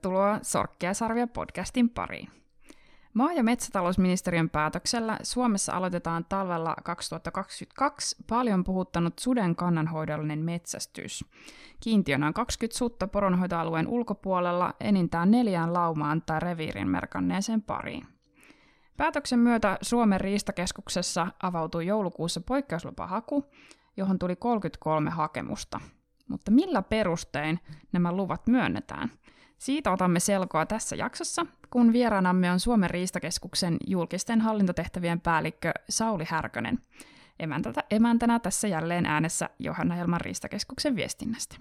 [0.00, 2.28] Tervetuloa Sorkkia sarvia podcastin pariin.
[3.14, 11.24] Maa- ja metsätalousministeriön päätöksellä Suomessa aloitetaan talvella 2022 paljon puhuttanut suden kannanhoidollinen metsästys.
[11.80, 18.06] Kiintiönä on 20 sutta poronhoitoalueen ulkopuolella enintään neljään laumaan tai reviirin merkanneeseen pariin.
[18.96, 23.44] Päätöksen myötä Suomen riistakeskuksessa avautui joulukuussa poikkeuslupahaku,
[23.96, 25.80] johon tuli 33 hakemusta.
[26.30, 27.60] Mutta millä perustein
[27.92, 29.10] nämä luvat myönnetään?
[29.58, 36.78] Siitä otamme selkoa tässä jaksossa, kun vieraanamme on Suomen riistakeskuksen julkisten hallintotehtävien päällikkö Sauli Härkönen.
[37.38, 41.56] Emäntänä, emäntänä tässä jälleen äänessä Johanna Helman riistakeskuksen viestinnästä.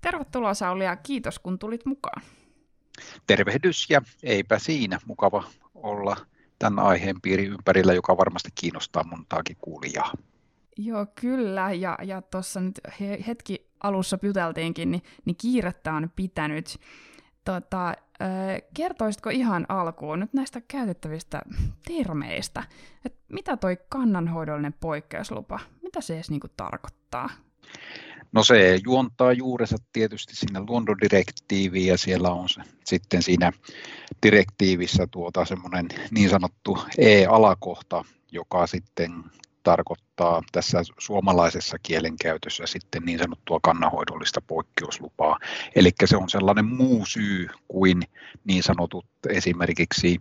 [0.00, 2.22] Tervetuloa Sauli ja kiitos kun tulit mukaan.
[3.26, 4.98] Tervehdys ja eipä siinä.
[5.06, 6.16] Mukava olla
[6.58, 10.12] tämän aiheen piirin ympärillä, joka varmasti kiinnostaa montaakin kuulijaa.
[10.78, 11.72] Joo, kyllä.
[11.72, 12.80] Ja, ja tuossa nyt
[13.26, 16.78] hetki alussa juteltiinkin, niin, niin kiirettä on pitänyt.
[17.44, 17.94] Tota,
[18.74, 21.42] kertoisitko ihan alkuun nyt näistä käytettävistä
[21.88, 22.62] termeistä,
[23.04, 27.30] että mitä toi kannanhoidollinen poikkeuslupa, mitä se edes niinku tarkoittaa?
[28.32, 33.52] No se juontaa juurensa tietysti sinne luontodirektiiviin ja siellä on se, sitten siinä
[34.22, 39.12] direktiivissä tuota semmoinen niin sanottu E-alakohta, joka sitten
[39.66, 45.38] tarkoittaa tässä suomalaisessa kielenkäytössä sitten niin sanottua kannanhoidollista poikkeuslupaa.
[45.74, 48.02] Eli se on sellainen muu syy kuin
[48.44, 50.20] niin sanotut esimerkiksi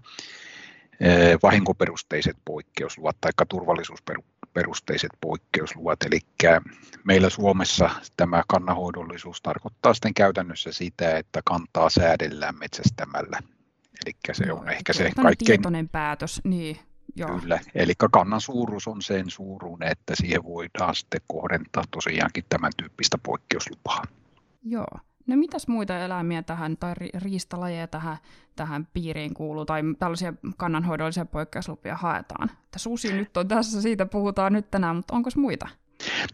[1.00, 6.04] eh, vahinkoperusteiset poikkeusluvat tai turvallisuusperusteiset poikkeusluvat.
[6.04, 6.20] Eli
[7.04, 13.40] meillä Suomessa tämä kannanhoidollisuus tarkoittaa sitten käytännössä sitä, että kantaa säädellään metsästämällä.
[14.06, 15.48] Eli se on ehkä se kaikkein...
[15.48, 16.80] tietoinen päätös, niin
[17.16, 17.40] Joo.
[17.40, 23.18] Kyllä, eli kannan suuruus on sen suuruinen, että siihen voidaan sitten kohdentaa tosiaankin tämän tyyppistä
[23.18, 24.04] poikkeuslupaa.
[24.64, 25.00] Joo.
[25.28, 28.18] No mitäs muita eläimiä tähän tai riistalajeja tähän,
[28.56, 32.50] tähän piiriin kuuluu tai tällaisia kannanhoidollisia poikkeuslupia haetaan?
[32.50, 35.68] Että susi nyt on tässä, siitä puhutaan nyt tänään, mutta onko muita?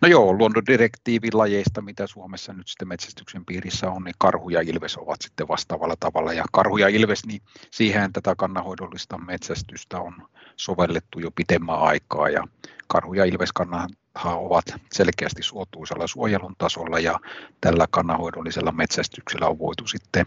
[0.02, 4.98] No joo, luonnondirektiivin lajeista, mitä Suomessa nyt sitten metsästyksen piirissä on, niin karhu ja ilves
[4.98, 6.34] ovat sitten vastaavalla tavalla.
[6.34, 10.14] Ja karhu ja ilves, niin siihen tätä kannanhoidollista metsästystä on
[10.56, 12.30] sovellettu jo pitemmän aikaa.
[12.30, 12.44] Ja
[12.88, 17.20] karhu ja ilveskannathan ovat selkeästi suotuisella suojelun tasolla ja
[17.62, 20.26] tällä kannanhoidollisella metsästyksellä on voitu sitten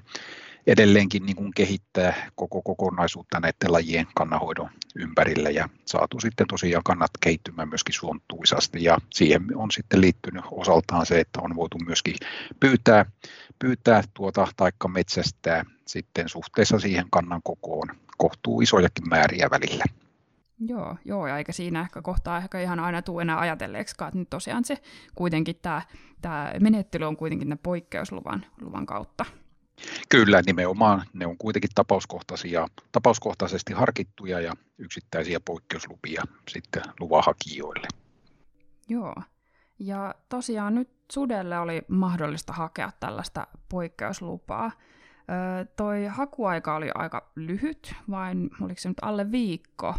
[0.67, 7.11] edelleenkin niin kuin kehittää koko kokonaisuutta näiden lajien kannanhoidon ympärillä ja saatu sitten tosiaan kannat
[7.21, 12.15] kehittymään myöskin suontuisasti ja siihen on sitten liittynyt osaltaan se, että on voitu myöskin
[12.61, 13.07] pyytää,
[13.59, 17.89] pyytää tuota taikka metsästää sitten suhteessa siihen kannan kokoon
[18.19, 19.85] kohtuu isojakin määriä välillä.
[20.67, 24.31] Joo, joo, ja eikä siinä ehkä kohtaa ehkä ihan aina tule enää ajatelleeksikaan, että nyt
[24.31, 24.79] tosiaan se
[25.15, 25.83] kuitenkin tämä,
[26.23, 29.25] tämä menettely on kuitenkin poikkeusluvan luvan kautta.
[30.09, 37.89] Kyllä, nimenomaan ne on kuitenkin tapauskohtaisia, tapauskohtaisesti harkittuja ja yksittäisiä poikkeuslupia sitten luvahakijoille.
[38.89, 39.15] Joo,
[39.79, 44.73] ja tosiaan nyt sudelle oli mahdollista hakea tällaista poikkeuslupaa.
[45.31, 49.95] Öö, toi hakuaika oli aika lyhyt, vain oliko se nyt alle viikko,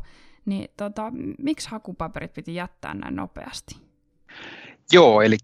[0.45, 3.84] niin tota, miksi hakupaperit piti jättää näin nopeasti?
[4.91, 5.37] Joo, eli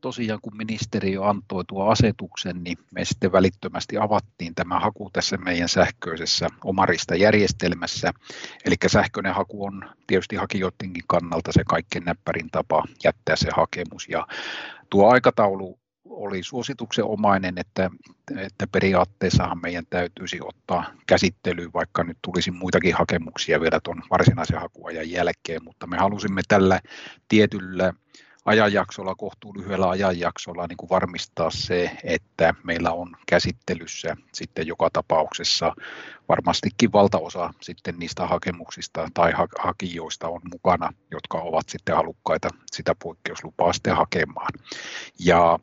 [0.00, 5.68] tosiaan kun ministeriö antoi tuo asetuksen, niin me sitten välittömästi avattiin tämä haku tässä meidän
[5.68, 8.12] sähköisessä omarista järjestelmässä.
[8.64, 14.08] Eli sähköinen haku on tietysti hakijoidenkin kannalta se kaikkein näppärin tapa jättää se hakemus.
[14.08, 14.26] Ja
[14.90, 17.90] tuo aikataulu oli suosituksenomainen, että,
[18.36, 25.10] että periaatteessahan meidän täytyisi ottaa käsittelyyn, vaikka nyt tulisi muitakin hakemuksia vielä tuon varsinaisen hakuajan
[25.10, 26.80] jälkeen, mutta me halusimme tällä
[27.28, 27.92] tietyllä
[28.44, 35.74] ajanjaksolla, kohtuu lyhyellä ajanjaksolla niin kuin varmistaa se, että meillä on käsittelyssä sitten joka tapauksessa
[36.28, 43.72] varmastikin valtaosa sitten niistä hakemuksista tai hakijoista on mukana, jotka ovat sitten halukkaita sitä poikkeuslupaa
[43.72, 44.52] sitten hakemaan.
[45.18, 45.58] Ja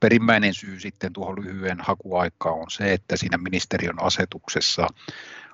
[0.00, 4.86] perimmäinen syy sitten tuohon lyhyen hakuaikaan on se, että siinä ministeriön asetuksessa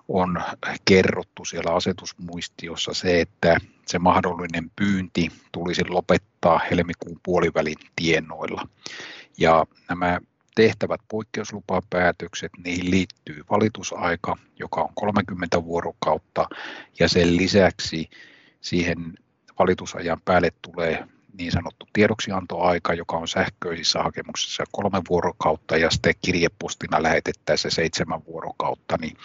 [0.09, 0.43] on
[0.85, 3.57] kerrottu siellä asetusmuistiossa se, että
[3.87, 8.69] se mahdollinen pyynti tulisi lopettaa helmikuun puolivälin tienoilla.
[9.39, 10.21] Ja nämä
[10.55, 16.49] tehtävät poikkeuslupapäätökset, niihin liittyy valitusaika, joka on 30 vuorokautta,
[16.99, 18.11] ja sen lisäksi
[18.61, 19.15] siihen
[19.59, 21.07] valitusajan päälle tulee
[21.39, 28.97] niin sanottu tiedoksiantoaika, joka on sähköisissä hakemuksissa kolme vuorokautta ja sitten kirjepostina lähetettäessä seitsemän vuorokautta,
[29.01, 29.17] niin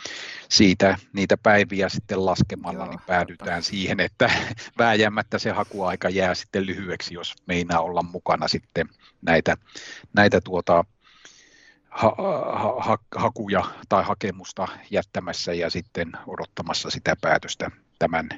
[0.50, 4.32] siitä niitä päiviä sitten laskemalla Joo, niin päädytään siihen, että
[4.80, 8.90] vääjäämättä se hakuaika jää sitten lyhyeksi, jos meinaa olla mukana sitten
[9.22, 9.58] näitä,
[10.14, 10.84] näitä tuota,
[11.90, 12.16] ha,
[12.80, 18.30] ha, hakuja tai hakemusta jättämässä ja sitten odottamassa sitä päätöstä tämän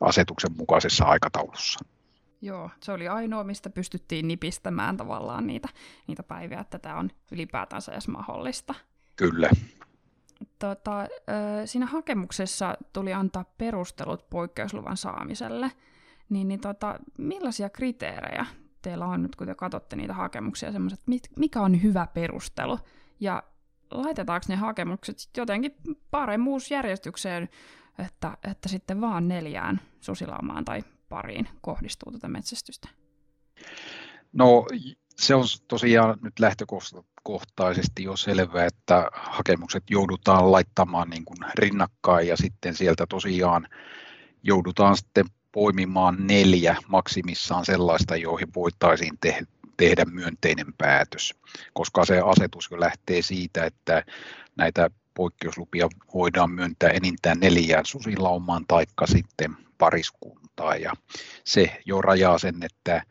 [0.00, 1.95] asetuksen mukaisessa aikataulussa.
[2.42, 5.68] Joo, se oli ainoa, mistä pystyttiin nipistämään tavallaan niitä,
[6.06, 8.74] niitä päiviä, että tämä on ylipäätänsä edes mahdollista.
[9.16, 9.50] Kyllä.
[10.58, 11.06] Tota,
[11.64, 15.72] siinä hakemuksessa tuli antaa perustelut poikkeusluvan saamiselle.
[16.28, 18.46] Niin, niin tota, millaisia kriteerejä
[18.82, 21.00] teillä on nyt, kun te katsotte niitä hakemuksia, semmoiset,
[21.36, 22.78] mikä on hyvä perustelu?
[23.20, 23.42] Ja
[23.90, 25.76] laitetaanko ne hakemukset jotenkin
[26.10, 27.48] paremmuusjärjestykseen,
[28.06, 32.88] että, että sitten vaan neljään susilaumaan tai pariin kohdistuu tätä metsästystä?
[34.32, 34.66] No
[35.16, 42.36] se on tosiaan nyt lähtökohtaisesti jo selvää, että hakemukset joudutaan laittamaan niin kuin rinnakkain ja
[42.36, 43.68] sitten sieltä tosiaan
[44.42, 51.34] joudutaan sitten poimimaan neljä maksimissaan sellaista, joihin voitaisiin te- tehdä myönteinen päätös,
[51.72, 54.04] koska se asetus jo lähtee siitä, että
[54.56, 59.56] näitä poikkeuslupia voidaan myöntää enintään neljään susilaumaan taikka sitten
[60.56, 60.92] pariskuntaa ja
[61.44, 63.02] se jo rajaa sen, että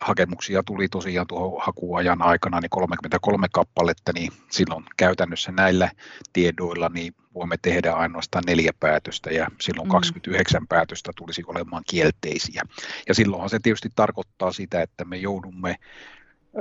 [0.00, 5.90] hakemuksia tuli tosiaan tuohon hakuajan aikana niin 33 kappaletta, niin silloin käytännössä näillä
[6.32, 9.92] tiedoilla niin voimme tehdä ainoastaan neljä päätöstä ja silloin mm.
[9.92, 12.62] 29 päätöstä tulisi olemaan kielteisiä.
[13.08, 15.76] Ja silloinhan se tietysti tarkoittaa sitä, että me joudumme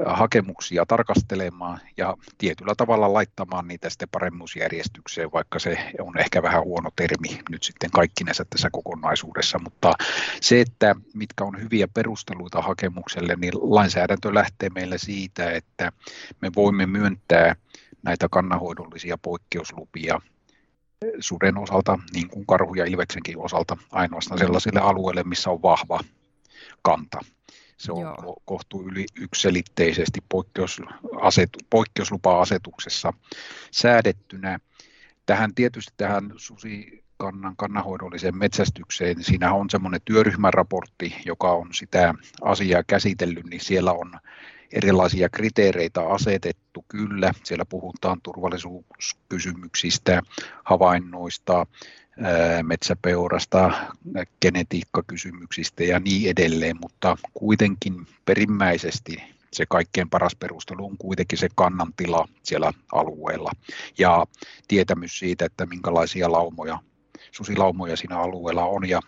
[0.06, 6.90] hakemuksia tarkastelemaan ja tietyllä tavalla laittamaan niitä sitten paremmuusjärjestykseen, vaikka se on ehkä vähän huono
[6.96, 9.94] termi nyt sitten kaikkinensa tässä kokonaisuudessa, mutta
[10.42, 15.92] se, että mitkä on hyviä perusteluita hakemukselle, niin lainsäädäntö lähtee meillä siitä, että
[16.42, 17.56] me voimme myöntää
[18.04, 20.22] näitä kannanhoidollisia poikkeuslupia
[21.20, 26.00] suden osalta, niin kuin karhu- ja ilveksenkin osalta, ainoastaan sellaisille alueille, missä on vahva
[26.82, 27.20] kanta.
[27.80, 28.42] Se on Joo.
[28.46, 33.14] kohtuu yli ykselitteisesti poikkeusasetu, poikkeuslupa-asetuksessa
[33.72, 34.60] säädettynä.
[35.26, 42.84] Tähän tietysti tähän susikannan kannanhoidolliseen metsästykseen, niin siinä on semmoinen työryhmäraportti, joka on sitä asiaa
[42.84, 44.20] käsitellyt, niin siellä on
[44.72, 47.32] erilaisia kriteereitä asetettu, kyllä.
[47.44, 50.22] Siellä puhutaan turvallisuuskysymyksistä,
[50.64, 51.66] havainnoista,
[52.64, 53.72] metsäpeurasta,
[54.42, 59.24] genetiikkakysymyksistä ja niin edelleen, mutta kuitenkin perimmäisesti
[59.54, 63.52] se kaikkein paras perustelu on kuitenkin se kannantila siellä alueella
[63.98, 64.26] ja
[64.68, 66.80] tietämys siitä, että minkälaisia laumoja,
[67.32, 69.02] susilaumoja siinä alueella on ja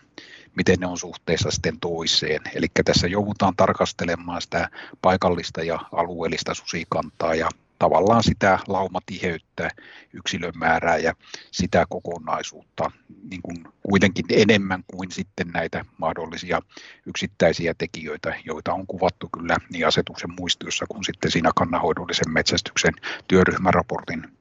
[0.56, 2.40] miten ne on suhteessa sitten toiseen.
[2.54, 4.68] Eli tässä joudutaan tarkastelemaan sitä
[5.02, 7.48] paikallista ja alueellista susikantaa ja
[7.82, 9.68] tavallaan sitä laumatiheyttä,
[10.12, 11.14] yksilön määrää ja
[11.50, 12.90] sitä kokonaisuutta
[13.30, 16.62] niin kuin kuitenkin enemmän kuin sitten näitä mahdollisia
[17.06, 22.94] yksittäisiä tekijöitä, joita on kuvattu kyllä niin asetuksen muistiossa kuin sitten siinä kannanhoidollisen metsästyksen
[23.28, 24.38] työryhmäraportin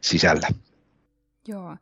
[0.00, 0.48] sisällä.
[1.48, 1.76] Joo.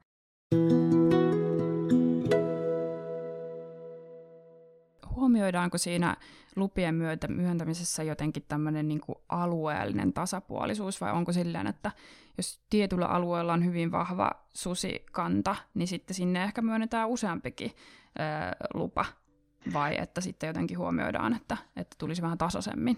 [5.17, 6.17] Huomioidaanko siinä
[6.57, 11.93] lupien myötä, myöntämisessä jotenkin tämmöinen niin alueellinen tasapuolisuus, vai onko silleen, että
[12.37, 18.23] jos tietyllä alueella on hyvin vahva susikanta, niin sitten sinne ehkä myönnetään useampikin ö,
[18.75, 19.05] lupa,
[19.73, 22.97] vai että sitten jotenkin huomioidaan, että, että tulisi vähän tasaisemmin?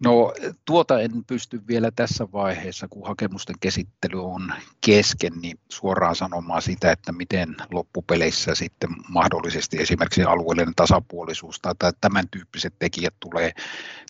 [0.00, 0.32] No
[0.64, 6.92] tuota en pysty vielä tässä vaiheessa, kun hakemusten käsittely on kesken, niin suoraan sanomaan sitä,
[6.92, 13.52] että miten loppupeleissä sitten mahdollisesti esimerkiksi alueellinen tasapuolisuus tai tämän tyyppiset tekijät tulee.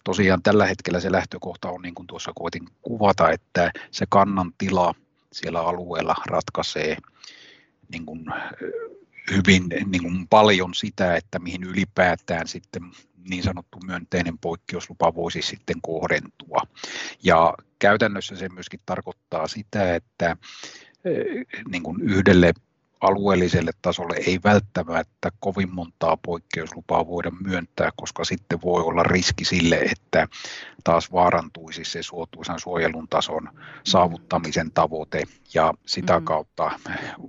[0.04, 4.94] Tosiaan tällä hetkellä se lähtökohta on niin kuin tuossa koitin kuvata, että se kannan tila
[5.32, 6.96] siellä alueella ratkaisee
[7.88, 8.24] niin kuin
[9.30, 12.82] hyvin niin kuin paljon sitä, että mihin ylipäätään sitten
[13.28, 16.62] niin sanottu myönteinen poikkeuslupa voisi sitten kohdentua.
[17.22, 20.36] Ja käytännössä se myöskin tarkoittaa sitä, että
[21.04, 22.52] eh, niin kuin yhdelle
[23.00, 29.76] alueelliselle tasolle ei välttämättä kovin montaa poikkeuslupaa voida myöntää, koska sitten voi olla riski sille,
[29.76, 30.28] että
[30.84, 33.48] taas vaarantuisi se suotuisan suojelun tason
[33.84, 35.22] saavuttamisen tavoite
[35.54, 36.24] ja sitä mm.
[36.24, 36.70] kautta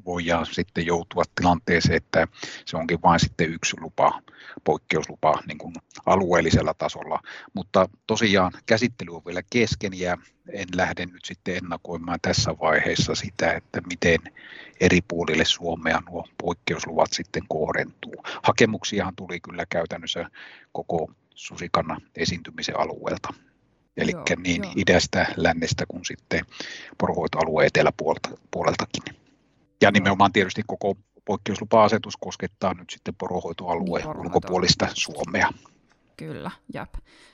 [0.06, 2.28] voidaan sitten joutua tilanteeseen, että
[2.66, 4.22] se onkin vain sitten yksi lupa,
[4.64, 5.74] poikkeuslupa niin kuin
[6.06, 7.20] alueellisella tasolla.
[7.54, 10.18] Mutta tosiaan käsittely on vielä kesken ja
[10.54, 14.20] en lähde nyt sitten ennakoimaan tässä vaiheessa sitä, että miten
[14.80, 18.24] eri puolille Suomea nuo poikkeusluvat sitten kohdentuu.
[18.44, 20.30] Hakemuksiahan tuli kyllä käytännössä
[20.72, 23.34] koko susikannan esiintymisen alueelta.
[23.98, 24.74] Eli joo, niin joo.
[24.76, 26.46] idästä, lännestä kuin sitten
[26.98, 29.04] poronhoitoalueen eteläpuoleltakin.
[29.82, 35.50] Ja nimenomaan tietysti koko poikkeuslupa-asetus koskettaa nyt sitten poronhoitoalueen niin, ulkopuolista Suomea.
[36.18, 36.94] Kyllä, jep.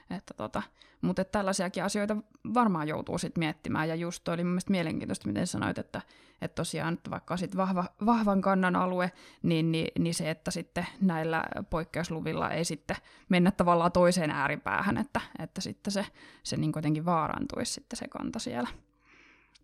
[0.09, 0.63] Että tota,
[1.01, 2.17] mutta että tällaisiakin asioita
[2.53, 6.01] varmaan joutuu sitten miettimään, ja just oli mun mielenkiintoista, miten sanoit, että,
[6.41, 9.11] että tosiaan että vaikka sit vahva, vahvan kannan alue,
[9.43, 12.97] niin, niin, niin se, että sitten näillä poikkeusluvilla ei sitten
[13.29, 16.05] mennä tavallaan toiseen ääripäähän, että, että sitten se,
[16.43, 18.69] se niin kuitenkin vaarantuisi sitten se kanta siellä.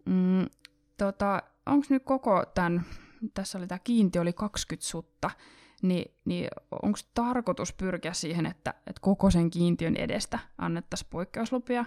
[0.06, 0.46] Mm,
[0.98, 2.86] tota, Onko nyt koko tämän,
[3.34, 5.32] tässä oli tämä kiinti oli 20 sutta,
[5.82, 6.48] niin, niin
[6.82, 11.86] onko tarkoitus pyrkiä siihen, että, että koko sen kiintiön edestä annettaisiin poikkeuslupia,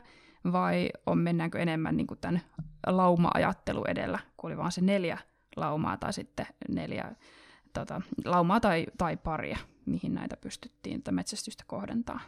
[0.52, 2.42] vai on mennäänkö enemmän niin tämän
[2.87, 5.18] lauma-ajattelu edellä, kun oli vain se neljä
[5.56, 7.14] laumaa tai sitten neljä
[7.72, 12.20] tota, laumaa tai, tai paria, mihin näitä pystyttiin metsästystä kohdentaa?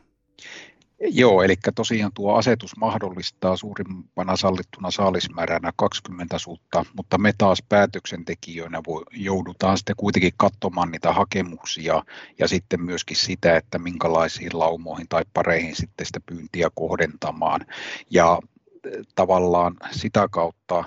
[1.00, 8.80] Joo, eli tosiaan tuo asetus mahdollistaa suurimpana sallittuna saalismääränä 20 suutta, mutta me taas päätöksentekijöinä
[8.86, 12.02] voi, joudutaan sitten kuitenkin katsomaan niitä hakemuksia
[12.38, 17.60] ja sitten myöskin sitä, että minkälaisiin laumoihin tai pareihin sitten sitä pyyntiä kohdentamaan.
[18.10, 18.38] Ja
[18.84, 20.84] eh, tavallaan sitä kautta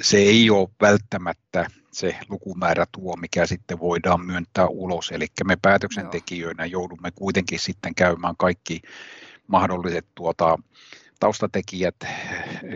[0.00, 5.10] se ei ole välttämättä se lukumäärä tuo, mikä sitten voidaan myöntää ulos.
[5.10, 8.82] Eli me päätöksentekijöinä joudumme kuitenkin sitten käymään kaikki
[9.46, 10.58] mahdolliset tuota,
[11.20, 11.96] taustatekijät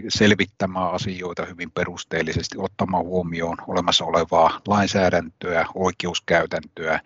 [0.08, 7.00] selvittämään asioita hyvin perusteellisesti, ottamaan huomioon olemassa olevaa lainsäädäntöä, oikeuskäytäntöä,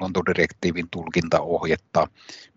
[0.00, 2.06] Lontodirektiivin tulkintaohjetta,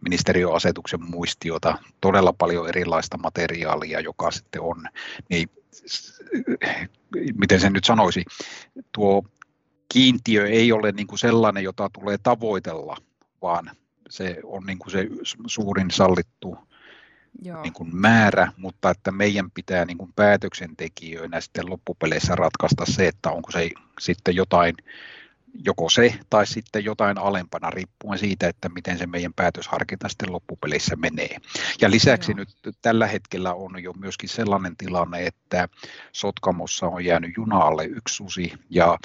[0.02, 4.84] ministeriöasetuksen muistiota, todella paljon erilaista materiaalia, joka sitten on,
[5.30, 5.50] niin
[7.40, 8.26] miten sen nyt sanoisi,
[8.92, 9.24] tuo
[9.94, 12.98] kiintiö ei ole niin kuin sellainen, jota tulee tavoitella,
[13.42, 13.72] vaan
[14.10, 15.08] se on niin kuin se
[15.48, 16.58] suurin sallittu
[17.42, 17.62] Joo.
[17.62, 23.32] Niin kuin määrä, mutta että meidän pitää niin kuin päätöksentekijöinä sitten loppupeleissä ratkaista se, että
[23.32, 24.76] onko se sitten jotain
[25.54, 30.96] joko se tai sitten jotain alempana riippuen siitä, että miten se meidän päätösharkinta sitten loppupelissä
[30.96, 31.38] menee.
[31.82, 32.38] Ja lisäksi Joo.
[32.38, 32.50] nyt
[32.82, 35.70] tällä hetkellä on jo myöskin sellainen tilanne, että
[36.12, 38.98] Sotkamossa on jäänyt junaalle yksi susi ja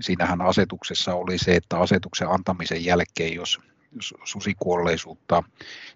[0.00, 3.60] siinähän asetuksessa oli se, että asetuksen antamisen jälkeen, jos
[4.24, 5.42] susikuolleisuutta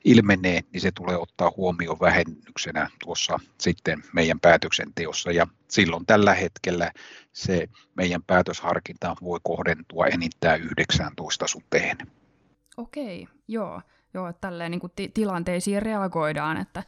[0.05, 5.33] ilmenee, niin se tulee ottaa huomioon vähennyksenä tuossa sitten meidän päätöksenteossa.
[5.33, 6.93] Ja silloin tällä hetkellä
[7.33, 11.97] se meidän päätösharkinta voi kohdentua enintään 19 suteen.
[12.76, 13.83] Okei, joo.
[14.14, 16.83] Joo, tälleen niin kuin ti- tilanteisiin reagoidaan, että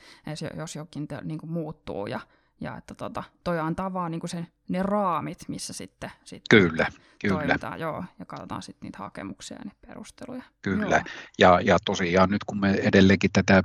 [0.56, 2.20] jos jokin te, niin kuin muuttuu ja
[2.60, 6.86] ja että tota, toi antaa vaan niinku sen, ne raamit, missä sitten, sitten kyllä,
[7.18, 7.34] kyllä.
[7.34, 10.42] toimitaan, joo, ja katsotaan sitten niitä hakemuksia ja niitä perusteluja.
[10.62, 11.04] Kyllä, joo.
[11.38, 13.62] ja, ja tosiaan nyt kun me edelleenkin tätä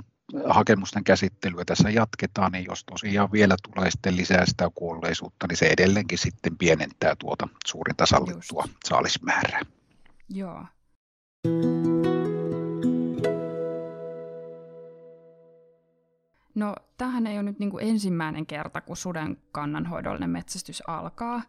[0.48, 5.66] hakemusten käsittelyä tässä jatketaan, niin jos tosiaan vielä tulee sitten lisää sitä kuolleisuutta, niin se
[5.66, 8.76] edelleenkin sitten pienentää tuota suurinta sallittua Just.
[8.84, 9.60] saalismäärää.
[10.28, 10.64] Joo.
[16.56, 21.42] No, tähän ei ole nyt niin kuin ensimmäinen kerta, kun suden kannanhoidollinen metsästys alkaa.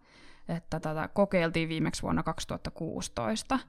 [0.47, 3.59] Että tätä kokeiltiin viimeksi vuonna 2016.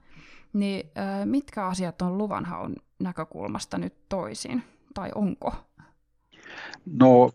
[0.53, 0.91] Niin
[1.25, 5.53] mitkä asiat on luvanhaun näkökulmasta nyt toisin, tai onko?
[6.85, 7.31] No,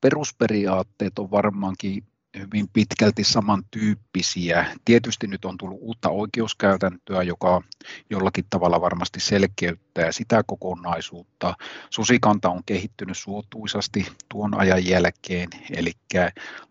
[0.00, 2.04] perusperiaatteet on varmaankin
[2.38, 4.66] hyvin pitkälti samantyyppisiä.
[4.84, 7.62] Tietysti nyt on tullut uutta oikeuskäytäntöä, joka
[8.10, 11.54] jollakin tavalla varmasti selkeyttää sitä kokonaisuutta.
[11.90, 15.92] Susikanta on kehittynyt suotuisasti tuon ajan jälkeen, eli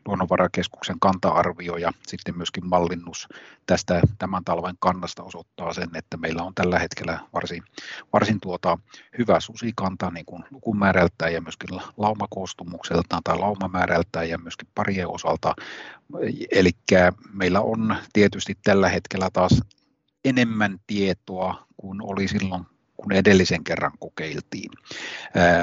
[0.06, 3.28] Luonnonvarakeskuksen kanta-arvio ja sitten myöskin mallinnus
[3.66, 7.64] tästä tämän talven kannasta osoittaa sen, että meillä on tällä hetkellä varsin,
[8.14, 8.78] varsin tuota
[9.18, 15.56] hyvä susikanta niin kuin lukumäärältään ja myöskin laumakoostumukseltaan tai laumamäärältään ja myöskin parien osalta.
[16.52, 16.72] Eli
[17.34, 19.62] meillä on tietysti tällä hetkellä taas
[20.26, 22.66] enemmän tietoa kuin oli silloin,
[23.04, 24.72] kun edellisen kerran kokeiltiin.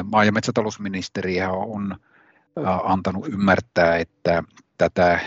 [0.04, 1.96] Maa- ja metsätalousministeriö on
[2.84, 4.42] antanut ymmärtää, että
[4.78, 5.20] tätä,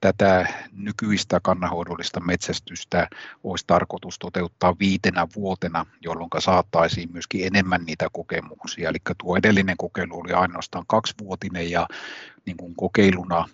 [0.00, 3.08] tätä nykyistä kannanhoidollista metsästystä
[3.44, 8.88] olisi tarkoitus toteuttaa viitenä vuotena, jolloin saataisiin myöskin enemmän niitä kokemuksia.
[8.88, 11.86] Eli tuo edellinen kokeilu oli ainoastaan kaksivuotinen ja
[12.46, 13.48] niin kuin kokeiluna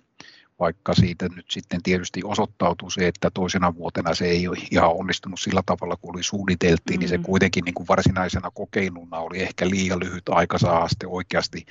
[0.61, 5.41] vaikka siitä nyt sitten tietysti osoittautuu se, että toisena vuotena se ei ole ihan onnistunut
[5.41, 6.99] sillä tavalla kuin oli suunniteltiin, mm.
[6.99, 7.23] niin se mm.
[7.23, 11.67] kuitenkin niin kuin varsinaisena kokeiluna oli ehkä liian lyhyt aika saada sitten oikeasti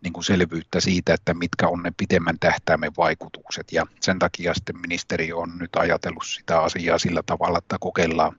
[0.00, 3.72] niin kuin selvyyttä siitä, että mitkä on ne pitemmän tähtäimen vaikutukset.
[3.72, 8.36] Ja sen takia sitten ministeri on nyt ajatellut sitä asiaa sillä tavalla, että kokeillaan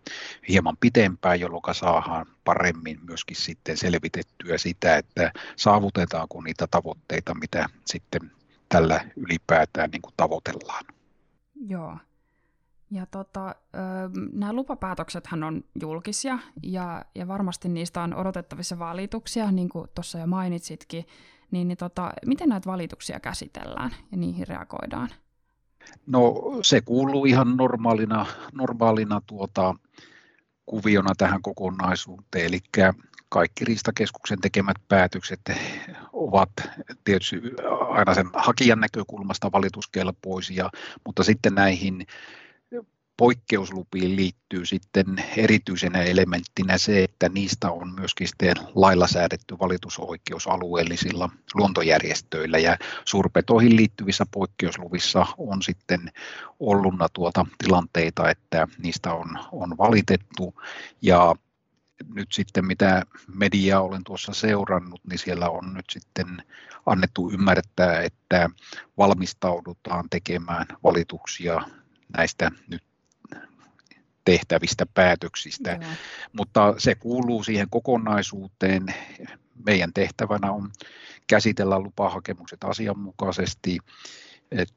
[0.47, 8.31] hieman pitempään, jolloin saadaan paremmin myöskin sitten selvitettyä sitä, että saavutetaanko niitä tavoitteita, mitä sitten
[8.69, 10.85] tällä ylipäätään niin kuin tavoitellaan.
[11.67, 11.97] Joo.
[12.91, 13.55] Ja tota,
[14.33, 20.27] nämä lupapäätöksethän on julkisia ja, ja varmasti niistä on odotettavissa valituksia, niin kuin tuossa jo
[20.27, 21.05] mainitsitkin.
[21.51, 25.09] Niin, niin tota, miten näitä valituksia käsitellään ja niihin reagoidaan?
[26.07, 29.75] No se kuuluu ihan normaalina, normaalina tuota,
[30.65, 32.59] kuviona tähän kokonaisuuteen, eli
[33.29, 35.41] kaikki Riistakeskuksen tekemät päätökset
[36.13, 36.49] ovat
[37.03, 37.41] tietysti
[37.89, 40.69] aina sen hakijan näkökulmasta valituskelpoisia,
[41.05, 42.05] mutta sitten näihin
[43.19, 45.05] poikkeuslupiin liittyy sitten
[45.37, 53.75] erityisenä elementtinä se, että niistä on myöskin sitten lailla säädetty valitusoikeus alueellisilla luontojärjestöillä ja suurpetoihin
[53.75, 56.11] liittyvissä poikkeusluvissa on sitten
[56.59, 60.53] ollut tuota tilanteita, että niistä on, on valitettu.
[61.01, 61.35] Ja
[62.13, 66.43] nyt sitten mitä mediaa olen tuossa seurannut, niin siellä on nyt sitten
[66.85, 68.49] annettu ymmärtää, että
[68.97, 71.61] valmistaudutaan tekemään valituksia
[72.17, 72.83] näistä nyt
[74.25, 75.91] tehtävistä päätöksistä, Joo.
[76.33, 78.85] mutta se kuuluu siihen kokonaisuuteen.
[79.65, 80.71] Meidän tehtävänä on
[81.27, 83.77] käsitellä lupahakemukset asianmukaisesti,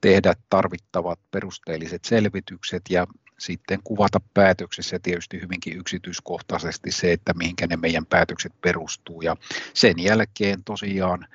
[0.01, 3.07] tehdä tarvittavat perusteelliset selvitykset ja
[3.43, 9.23] sitten kuvata päätöksessä tietysti hyvinkin yksityiskohtaisesti se, että mihinkä ne meidän päätökset perustuu.
[9.23, 9.37] Ja
[9.75, 11.27] sen jälkeen tosiaan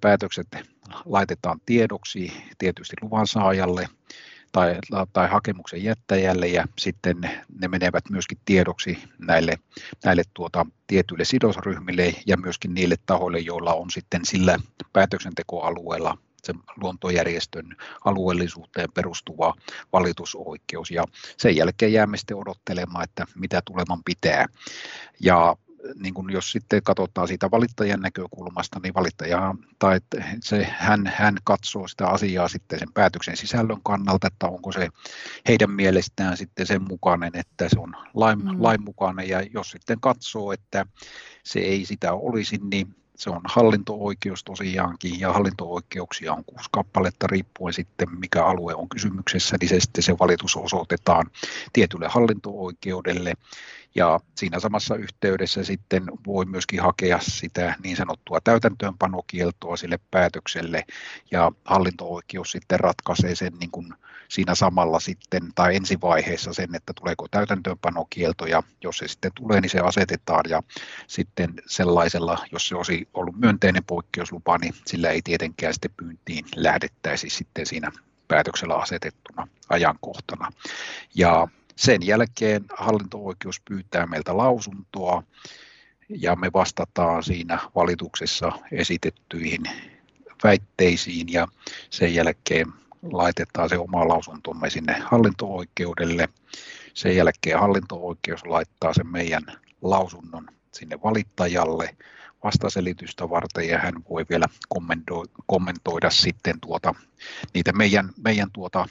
[0.00, 0.48] päätökset
[1.04, 3.88] laitetaan tiedoksi tietysti luvan saajalle
[4.52, 4.78] tai,
[5.12, 7.20] tai hakemuksen jättäjälle ja sitten
[7.60, 9.58] ne menevät myöskin tiedoksi näille,
[10.04, 14.58] näille tuota, tietyille sidosryhmille ja myöskin niille tahoille, joilla on sitten sillä
[14.92, 19.54] päätöksentekoalueella sen luontojärjestön alueellisuuteen perustuva
[19.92, 21.04] valitusoikeus ja
[21.36, 24.46] sen jälkeen jäämme sitten odottelemaan, että mitä tuleman pitää.
[25.20, 25.56] Ja
[25.94, 30.00] niin kuin jos sitten katsotaan siitä valittajan näkökulmasta, niin valittaja tai
[30.42, 34.88] se, hän, hän katsoo sitä asiaa sitten sen päätöksen sisällön kannalta, että onko se
[35.48, 38.62] heidän mielestään sitten sen mukainen, että se on lain, mm.
[38.62, 40.86] lainmukainen, ja jos sitten katsoo, että
[41.44, 47.74] se ei sitä olisi, niin se on hallinto-oikeus tosiaankin, ja hallinto-oikeuksia on kuusi kappaletta riippuen
[47.74, 51.30] sitten, mikä alue on kysymyksessä, niin se sitten se valitus osoitetaan
[51.72, 53.34] tietylle hallinto-oikeudelle,
[53.94, 60.84] ja siinä samassa yhteydessä sitten voi myöskin hakea sitä niin sanottua täytäntöönpanokieltoa sille päätökselle,
[61.30, 63.94] ja hallinto-oikeus sitten ratkaisee sen niin kuin
[64.28, 69.70] siinä samalla sitten, tai ensivaiheessa sen, että tuleeko täytäntöönpanokielto, ja jos se sitten tulee, niin
[69.70, 70.62] se asetetaan, ja
[71.06, 77.30] sitten sellaisella, jos se olisi ollut myönteinen poikkeuslupa, niin sillä ei tietenkään sitten pyyntiin lähdettäisi
[77.30, 77.92] sitten siinä
[78.28, 80.50] päätöksellä asetettuna ajankohtana.
[81.14, 85.22] Ja sen jälkeen hallinto-oikeus pyytää meiltä lausuntoa
[86.08, 89.62] ja me vastataan siinä valituksessa esitettyihin
[90.44, 91.48] väitteisiin ja
[91.90, 92.66] sen jälkeen
[93.02, 96.28] laitetaan se oma lausuntomme sinne hallinto-oikeudelle.
[96.94, 99.42] Sen jälkeen hallinto-oikeus laittaa sen meidän
[99.82, 101.96] lausunnon sinne valittajalle
[102.44, 104.46] vastaselitystä varten ja hän voi vielä
[105.46, 106.94] kommentoida, sitten tuota,
[107.54, 108.86] niitä meidän, meidän tuota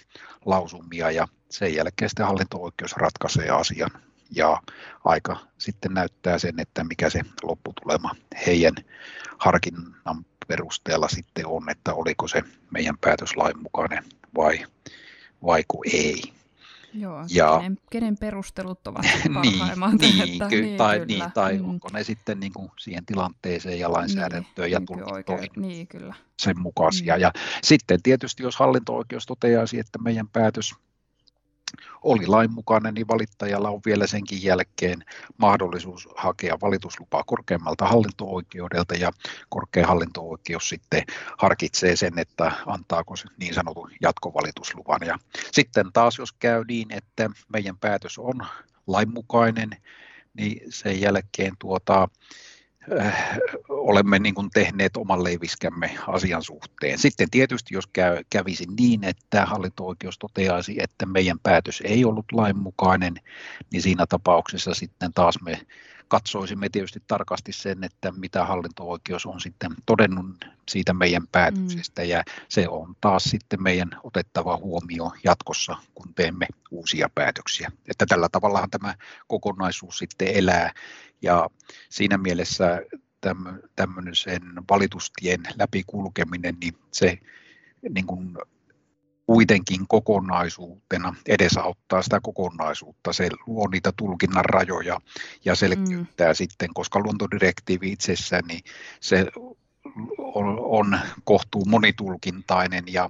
[0.46, 3.92] lausumia ja sen jälkeen sitten hallinto-oikeus ratkaisee asian
[4.36, 4.62] ja
[5.06, 8.74] aika sitten näyttää sen, että mikä se lopputulema heidän
[9.38, 14.04] harkinnan perusteella sitten on, että oliko se meidän päätös lainmukainen
[14.36, 14.66] vai,
[15.46, 15.64] vai
[15.94, 16.43] ei.
[16.94, 19.06] Joo, ja, kenen, kenen perustelut ovat
[19.42, 19.94] niin, parhaimmat.
[19.94, 21.06] niin, että, ky, niin, tai, kyllä.
[21.06, 21.70] Niin, tai mm.
[21.70, 26.16] onko ne sitten niin kuin siihen tilanteeseen ja lainsäädäntöön niin, ja tulkintoihin niin, kyllä.
[26.40, 27.16] sen mukaisia.
[27.16, 27.22] Mm.
[27.22, 27.32] Ja
[27.64, 30.76] sitten tietysti, jos hallinto-oikeus toteaisi, että meidän päätös
[32.04, 35.06] oli lainmukainen, niin valittajalla on vielä senkin jälkeen
[35.38, 39.12] mahdollisuus hakea valituslupaa korkeammalta hallinto-oikeudelta ja
[39.50, 41.04] korkea hallinto-oikeus sitten
[41.38, 45.00] harkitsee sen, että antaako se niin sanotun jatkovalitusluvan.
[45.06, 45.18] Ja
[45.52, 48.46] sitten taas jos käy niin, että meidän päätös on
[48.88, 49.70] lainmukainen,
[50.34, 52.08] niin sen jälkeen tuota,
[53.70, 56.98] olemme niin kuin tehneet oman leiviskämme asian suhteen.
[57.00, 63.16] Sitten tietysti, jos käy, kävisi niin, että hallinto-oikeus toteaisi, että meidän päätös ei ollut lainmukainen,
[63.72, 65.60] niin siinä tapauksessa sitten taas me
[66.08, 72.08] katsoisimme tietysti tarkasti sen, että mitä hallinto-oikeus on sitten todennut siitä meidän päätöksestä, mm.
[72.08, 77.72] ja se on taas sitten meidän otettava huomio jatkossa, kun teemme uusia päätöksiä.
[77.88, 78.96] Että tällä tavallahan tämä
[79.28, 80.72] kokonaisuus sitten elää,
[81.24, 81.50] ja
[81.90, 82.82] siinä mielessä
[83.76, 87.18] tämmöinen sen valitustien läpikulkeminen, niin se
[87.90, 88.38] niin kuin
[89.26, 93.14] kuitenkin kokonaisuutena edesauttaa sitä kokonaisuutta.
[93.14, 95.00] Se luo niitä tulkinnan rajoja
[95.46, 96.36] ja selkeyttää mm.
[96.36, 98.62] sitten, koska luontodirektiivi itsessään, niin
[99.00, 99.26] se
[100.18, 103.10] on, on kohtuu monitulkintainen ja,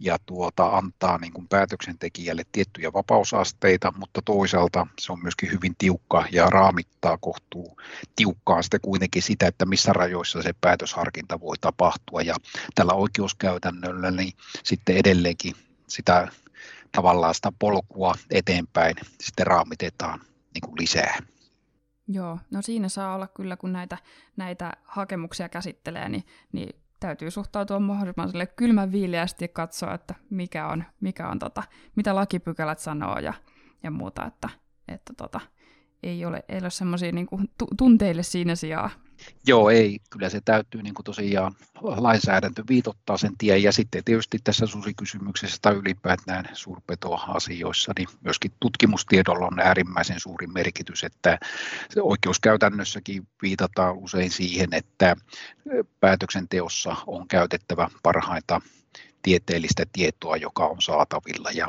[0.00, 6.24] ja tuota, antaa niin kuin päätöksentekijälle tiettyjä vapausasteita, mutta toisaalta se on myöskin hyvin tiukka
[6.32, 7.80] ja raamittaa kohtuu
[8.16, 12.34] tiukkaan sitten kuitenkin sitä, että missä rajoissa se päätösharkinta voi tapahtua ja
[12.74, 14.32] tällä oikeuskäytännöllä niin
[14.64, 15.54] sitten edelleenkin
[15.86, 16.28] sitä
[16.92, 20.20] tavallaan sitä polkua eteenpäin sitten raamitetaan
[20.54, 21.18] niin kuin lisää.
[22.08, 23.98] Joo, no siinä saa olla kyllä, kun näitä,
[24.36, 30.84] näitä hakemuksia käsittelee, niin, niin täytyy suhtautua mahdollisimman kylmän viileästi ja katsoa, että mikä on,
[31.00, 31.62] mikä on tota,
[31.96, 33.34] mitä lakipykälät sanoo ja,
[33.82, 34.48] ja muuta, että,
[34.88, 35.40] että tota,
[36.02, 37.28] ei ole, ei ole semmoisia niin
[37.76, 38.90] tunteille siinä sijaa.
[39.46, 39.98] Joo, ei.
[40.10, 43.62] Kyllä se täytyy niin kuin tosiaan lainsäädäntö viitottaa sen tien.
[43.62, 51.04] Ja sitten tietysti tässä susikysymyksessä tai ylipäätään suurpetoasioissa, niin myöskin tutkimustiedolla on äärimmäisen suuri merkitys,
[51.04, 51.38] että
[52.00, 55.16] oikeuskäytännössäkin viitataan usein siihen, että
[56.00, 58.60] päätöksenteossa on käytettävä parhaita
[59.22, 61.50] tieteellistä tietoa, joka on saatavilla.
[61.50, 61.66] Ja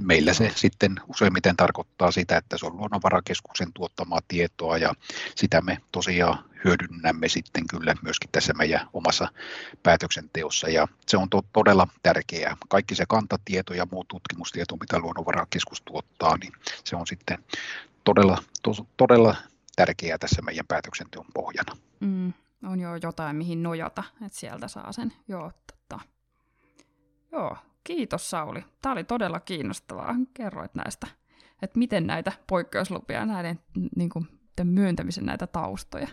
[0.00, 4.94] meillä se sitten useimmiten tarkoittaa sitä, että se on luonnonvarakeskuksen tuottamaa tietoa ja
[5.34, 9.28] sitä me tosiaan hyödynnämme sitten kyllä myöskin tässä meidän omassa
[9.82, 12.56] päätöksenteossa ja se on to- todella tärkeää.
[12.68, 16.52] Kaikki se kantatieto ja muu tutkimustieto, mitä luonnonvarakeskus tuottaa, niin
[16.84, 17.38] se on sitten
[18.04, 19.36] todella, to- todella
[19.76, 21.76] tärkeää tässä meidän päätöksenteon pohjana.
[22.00, 25.12] Mm, on jo jotain, mihin nojata, että sieltä saa sen.
[25.28, 26.00] Joo, totta.
[27.32, 28.64] Joo, kiitos Sauli.
[28.82, 30.14] Tämä oli todella kiinnostavaa.
[30.34, 31.06] Kerroit näistä,
[31.62, 33.60] että miten näitä poikkeuslupia, näiden
[33.96, 34.28] niin kuin,
[34.64, 36.08] myöntämisen näitä taustoja.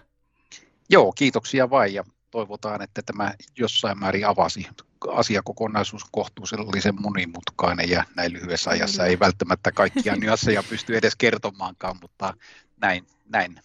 [0.90, 4.68] Joo, kiitoksia vain ja toivotaan, että tämä jossain määrin avasi
[5.12, 12.34] asiakokonaisuus kohtuullisen monimutkainen ja näin lyhyessä ajassa ei välttämättä kaikkia nyansseja pysty edes kertomaankaan, mutta
[12.82, 13.62] näin, näin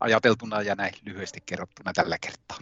[0.00, 2.58] ajateltuna ja näin lyhyesti kerrottuna tällä kertaa.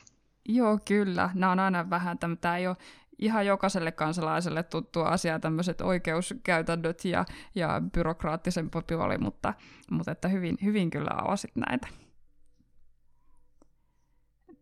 [0.49, 1.31] Joo, kyllä.
[1.35, 2.77] Nämä on aina vähän, tämä ei ole
[3.19, 7.25] ihan jokaiselle kansalaiselle tuttu asia, tämmöiset oikeuskäytännöt ja,
[7.55, 9.55] ja byrokraattisen puoli, mutta,
[9.91, 11.89] mutta että hyvin, hyvin kyllä avasit näitä.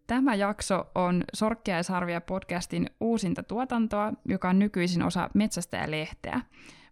[0.06, 6.40] Tämä jakso on Sorkkia ja Sarvia podcastin uusinta tuotantoa, joka on nykyisin osa Metsästäjälehteä.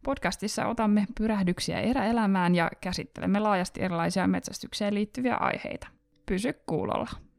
[0.04, 5.88] Podcastissa otamme pyrähdyksiä eräelämään ja käsittelemme laajasti erilaisia metsästykseen liittyviä aiheita.
[6.26, 7.29] Pysy kuulolla.